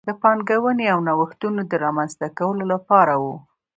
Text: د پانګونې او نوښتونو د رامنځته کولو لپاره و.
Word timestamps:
د 0.07 0.09
پانګونې 0.21 0.85
او 0.93 0.99
نوښتونو 1.07 1.61
د 1.71 1.73
رامنځته 1.85 2.27
کولو 2.37 2.63
لپاره 2.73 3.13
و. 3.23 3.25